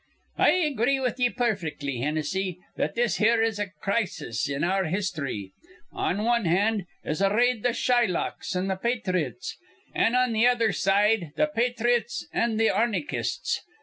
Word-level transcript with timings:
"I 0.39 0.49
agree 0.53 0.99
with 0.99 1.19
ye 1.19 1.29
perfectly, 1.29 1.99
Hinnissy, 1.99 2.57
that 2.75 2.95
this 2.95 3.17
here 3.17 3.43
is 3.43 3.59
a 3.59 3.69
crisis 3.83 4.49
in 4.49 4.63
our 4.63 4.85
histhry. 4.85 5.51
On 5.93 6.23
wan 6.23 6.45
hand 6.45 6.87
is 7.03 7.21
arrayed 7.21 7.61
th' 7.63 7.75
Shylocks 7.75 8.55
an' 8.55 8.65
th' 8.65 8.81
pathrites, 8.81 9.51
an' 9.93 10.15
on 10.15 10.33
th' 10.33 10.43
other 10.47 10.71
side 10.71 11.33
th' 11.37 11.53
pathrites 11.55 12.23
an' 12.33 12.57
th' 12.57 12.71
arnychists. 12.71 13.59